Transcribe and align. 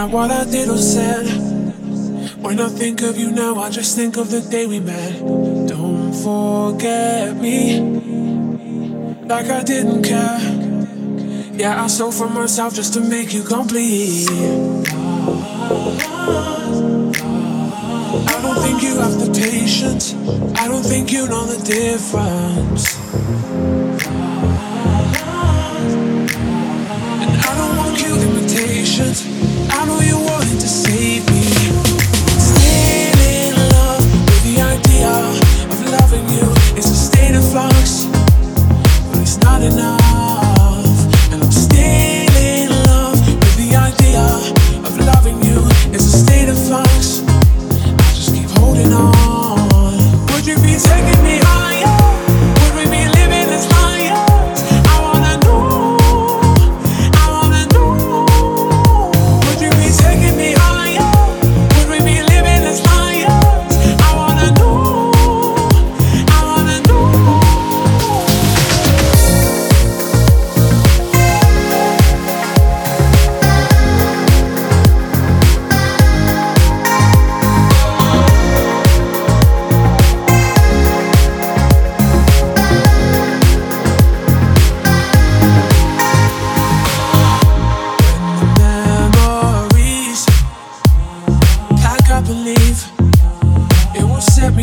Not 0.00 0.12
what 0.12 0.30
I 0.30 0.44
did 0.46 0.70
or 0.70 0.78
said. 0.78 1.26
When 2.40 2.58
I 2.58 2.70
think 2.70 3.02
of 3.02 3.18
you 3.18 3.30
now, 3.32 3.56
I 3.56 3.68
just 3.68 3.94
think 3.96 4.16
of 4.16 4.30
the 4.30 4.40
day 4.40 4.64
we 4.64 4.80
met. 4.80 5.18
Don't 5.68 6.14
forget 6.14 7.36
me, 7.36 7.80
like 9.28 9.50
I 9.50 9.62
didn't 9.62 10.02
care. 10.02 10.40
Yeah, 11.52 11.84
I 11.84 11.86
stole 11.88 12.12
from 12.12 12.32
myself 12.32 12.72
just 12.72 12.94
to 12.94 13.02
make 13.02 13.34
you 13.34 13.42
complete. 13.42 14.26
I 18.32 18.38
don't 18.40 18.60
think 18.64 18.82
you 18.82 18.96
have 18.96 19.20
the 19.20 19.30
patience. 19.38 20.14
I 20.58 20.66
don't 20.66 20.82
think 20.82 21.12
you 21.12 21.28
know 21.28 21.44
the 21.44 21.62
difference. 21.62 22.96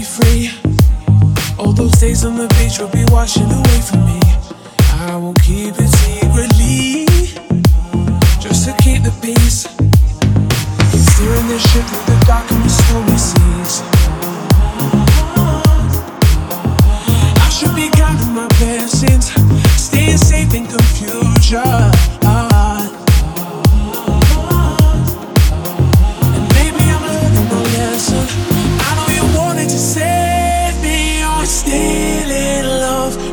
Free. 0.07 0.49
All 1.59 1.73
those 1.73 1.91
days 1.99 2.23
on 2.23 2.37
the 2.37 2.47
beach 2.55 2.79
will 2.79 2.89
be 2.89 3.03
washing 3.11 3.51
away 3.51 3.79
from 3.81 4.05
me. 4.05 4.19
I 4.93 5.15
will 5.15 5.33
keep 5.35 5.75
it 5.77 5.89
secretly 6.03 7.05
just 8.39 8.65
to 8.65 8.73
keep 8.83 9.03
the 9.03 9.13
peace. 9.21 9.67
Steering 11.11 11.47
this 11.47 11.63
ship 11.71 12.06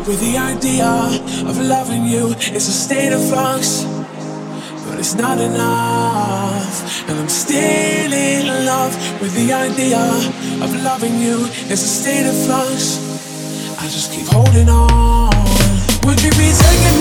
with 0.07 0.21
the 0.21 0.37
idea 0.37 0.87
of 1.49 1.59
loving 1.59 2.05
you. 2.05 2.33
It's 2.39 2.69
a 2.69 2.73
state 2.73 3.13
of 3.13 3.27
flux, 3.29 3.85
but 4.87 4.99
it's 4.99 5.15
not 5.15 5.39
enough. 5.39 7.09
And 7.09 7.19
I'm 7.19 7.29
still 7.29 8.13
in 8.13 8.67
love 8.67 8.93
with 9.21 9.35
the 9.35 9.53
idea 9.53 10.01
of 10.63 10.71
loving 10.83 11.19
you. 11.19 11.47
It's 11.71 11.83
a 11.83 11.95
state 12.03 12.27
of 12.27 12.37
flux. 12.45 12.99
I 13.79 13.85
just 13.85 14.13
keep 14.13 14.27
holding 14.27 14.69
on. 14.69 15.31
Would 16.05 16.23
you 16.23 16.31
be 16.33 16.53
taking? 16.53 16.94